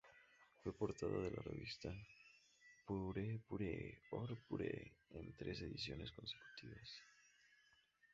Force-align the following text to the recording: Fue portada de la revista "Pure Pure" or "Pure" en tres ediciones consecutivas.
Fue 0.63 0.73
portada 0.73 1.19
de 1.19 1.29
la 1.29 1.43
revista 1.43 1.93
"Pure 2.87 3.39
Pure" 3.47 4.01
or 4.09 4.35
"Pure" 4.47 4.93
en 5.11 5.31
tres 5.37 5.61
ediciones 5.61 6.11
consecutivas. 6.11 7.01